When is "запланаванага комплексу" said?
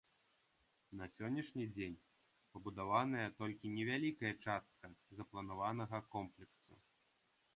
5.19-6.73